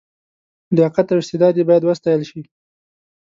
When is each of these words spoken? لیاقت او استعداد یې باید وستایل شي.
لیاقت 0.75 1.07
او 1.11 1.21
استعداد 1.21 1.53
یې 1.57 1.63
باید 1.69 1.83
وستایل 1.85 2.21
شي. 2.29 2.41